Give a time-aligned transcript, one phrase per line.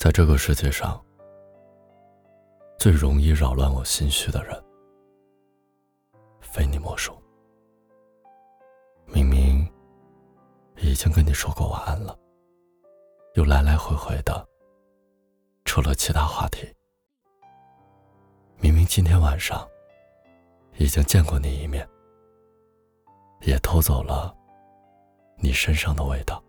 [0.00, 0.98] 在这个世界上，
[2.78, 4.58] 最容易扰乱我心绪的人，
[6.40, 7.12] 非你莫属。
[9.04, 9.70] 明明
[10.78, 12.18] 已经跟你说过晚安了，
[13.34, 14.48] 又来来回回的
[15.66, 16.66] 扯了其他话题。
[18.56, 19.68] 明明今天晚上
[20.78, 21.86] 已经见过你一面，
[23.42, 24.34] 也偷走了
[25.36, 26.42] 你身上的味道。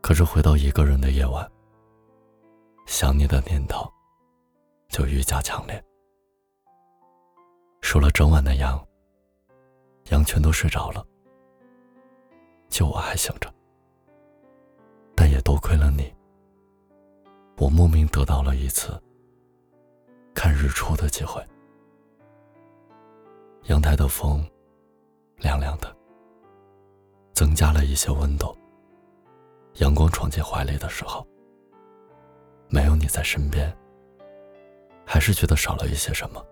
[0.00, 1.50] 可是回到一个人的夜晚，
[2.90, 3.88] 想你的念头
[4.88, 5.80] 就愈加强烈。
[7.82, 8.84] 数了整晚的羊，
[10.10, 11.06] 羊全都睡着了，
[12.68, 13.48] 就我还醒着。
[15.14, 16.12] 但也多亏了你，
[17.58, 19.00] 我莫名得到了一次
[20.34, 21.40] 看日出的机会。
[23.66, 24.44] 阳台的风
[25.36, 25.96] 凉凉的，
[27.34, 28.52] 增加了一些温度。
[29.74, 31.24] 阳光闯进怀里的时候，
[32.70, 33.76] 没有你在身边，
[35.04, 36.44] 还是觉得少了一些什么。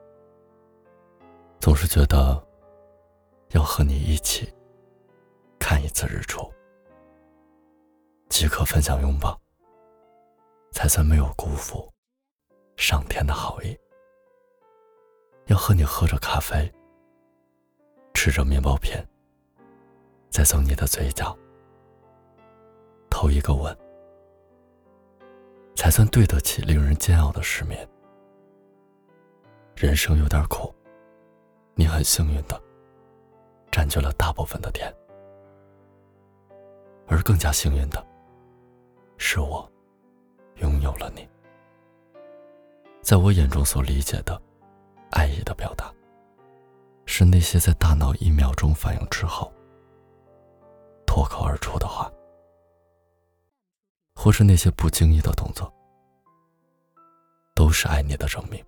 [1.61, 2.45] 总是觉得
[3.51, 4.53] 要和你一起
[5.59, 6.53] 看一次日出，
[8.29, 9.41] 即可分享拥抱，
[10.73, 11.89] 才算没有辜负
[12.77, 13.79] 上天的好意。
[15.47, 16.71] 要和你喝着咖啡，
[18.13, 19.07] 吃着面包片，
[20.31, 21.37] 再走你的嘴角。
[23.09, 23.77] 偷一个吻，
[25.79, 27.89] 才算对得起令人煎熬的失眠。
[29.77, 30.75] 人生有点苦，
[31.77, 32.61] 你很幸运的
[33.71, 34.93] 占据了大部分的甜，
[37.07, 38.05] 而更加幸运的
[39.19, 39.71] 是我
[40.57, 41.29] 拥有了你。
[43.01, 44.37] 在我眼中所理解的
[45.13, 45.95] 爱意的表达，
[47.07, 49.53] 是那些在大脑一秒钟反应之后
[51.07, 52.11] 脱口而出的话。
[54.29, 55.73] 或是那些不经意的动作，
[57.55, 58.63] 都是爱你的证明。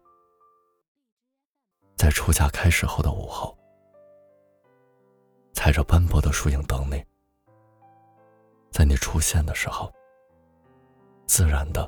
[1.98, 3.54] 在出嫁开始后的午后，
[5.52, 7.04] 踩着斑驳的树影等你。
[8.70, 9.92] 在你出现的时候，
[11.26, 11.86] 自然的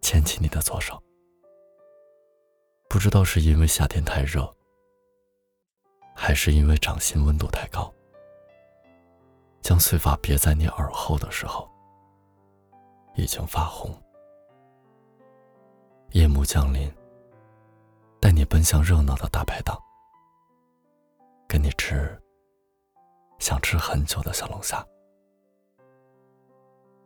[0.00, 1.02] 牵起你的左手。
[2.88, 4.48] 不知道是因为夏天太热，
[6.14, 7.92] 还是因为掌心温度太高，
[9.60, 11.68] 将碎发别在你耳后的时候。
[13.16, 13.90] 已经发红。
[16.12, 16.90] 夜幕降临，
[18.20, 19.76] 带你奔向热闹的大排档，
[21.48, 22.16] 跟你吃
[23.38, 24.86] 想吃很久的小龙虾，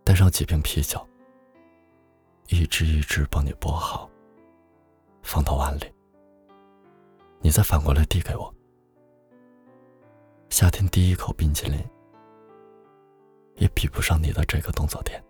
[0.05, 1.05] 带上几瓶啤酒，
[2.49, 4.09] 一只一只帮你剥好，
[5.23, 5.93] 放到碗里，
[7.41, 8.53] 你再反过来递给我。
[10.51, 11.79] 夏天第一口冰淇淋，
[13.57, 15.21] 也比不上你的这个动作甜。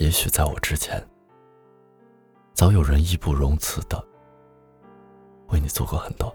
[0.00, 0.98] 也许在我之前，
[2.54, 4.02] 早有人义不容辞的
[5.48, 6.34] 为你做过很多，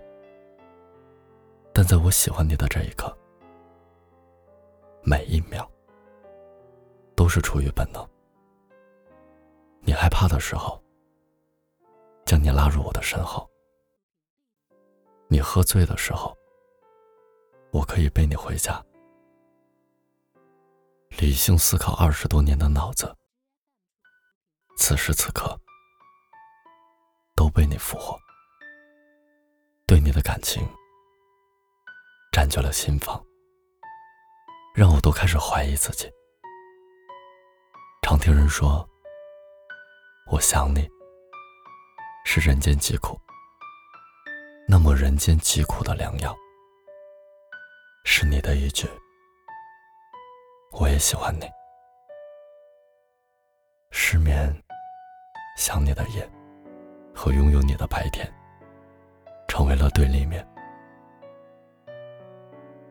[1.73, 3.11] 但在我喜欢你的这一刻，
[5.01, 5.67] 每一秒
[7.15, 8.07] 都是出于本能。
[9.81, 10.79] 你害怕的时候，
[12.23, 13.49] 将你拉入我的身后；
[15.27, 16.37] 你喝醉的时候，
[17.71, 18.79] 我可以背你回家。
[21.17, 23.11] 理性思考二十多年的脑子。
[24.77, 25.57] 此时此刻，
[27.35, 28.19] 都被你俘获，
[29.87, 30.67] 对你的感情
[32.31, 33.23] 占据了心房，
[34.75, 36.11] 让我都开始怀疑自己。
[38.01, 38.87] 常听人说，
[40.27, 40.87] 我想你
[42.25, 43.19] 是人间疾苦，
[44.67, 46.35] 那么人间疾苦的良药，
[48.03, 48.87] 是你的一句
[50.73, 51.49] “我也喜欢你”，
[53.89, 54.64] 失眠。
[55.55, 56.29] 想你的夜
[57.13, 58.31] 和拥有你的白天，
[59.47, 60.45] 成为了对立面。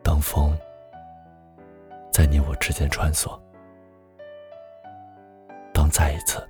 [0.03, 0.57] 当风
[2.11, 3.39] 在你我之间穿梭，
[5.71, 6.45] 当再一次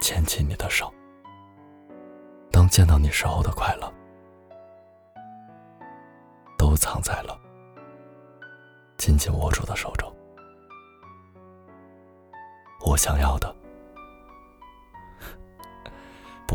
[0.00, 0.92] 牵起你的手，
[2.50, 3.92] 当见到你时候的快乐，
[6.58, 7.38] 都藏在了
[8.96, 10.12] 紧紧握住的手中。
[12.84, 13.54] 我想要的。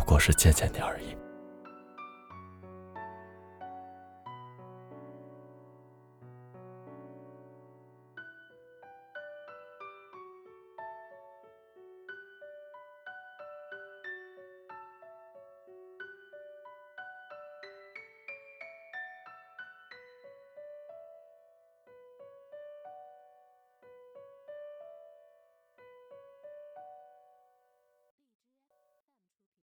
[0.10, 1.19] 不过是见见你而已。